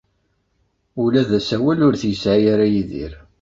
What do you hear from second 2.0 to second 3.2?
t-yesɛi ara Yidir.